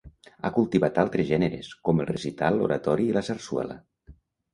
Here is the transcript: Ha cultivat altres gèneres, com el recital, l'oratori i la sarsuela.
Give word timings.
Ha 0.43 0.49
cultivat 0.53 0.95
altres 1.01 1.27
gèneres, 1.31 1.69
com 1.89 2.01
el 2.03 2.09
recital, 2.11 2.57
l'oratori 2.61 3.07
i 3.11 3.15
la 3.19 3.23
sarsuela. 3.29 3.77